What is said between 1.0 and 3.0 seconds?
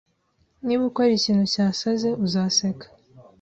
ikintu cyasaze, uzaseka